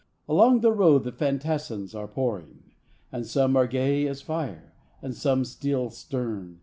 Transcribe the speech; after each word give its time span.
Along 0.27 0.61
the 0.61 0.71
road 0.71 1.03
the 1.03 1.11
"fantassins" 1.11 1.93
are 1.93 2.07
pouring, 2.07 2.71
And 3.11 3.27
some 3.27 3.55
are 3.55 3.67
gay 3.67 4.07
as 4.07 4.23
fire, 4.23 4.73
and 4.99 5.13
some 5.13 5.45
steel 5.45 5.91
stern. 5.91 6.59